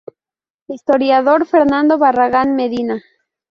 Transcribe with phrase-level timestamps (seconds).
[0.67, 3.03] Historiador Fernando Barragán Medina.